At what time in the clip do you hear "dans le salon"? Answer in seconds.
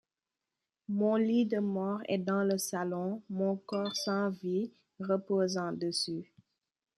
2.17-3.21